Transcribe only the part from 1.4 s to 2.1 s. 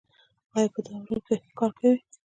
کار کوئ؟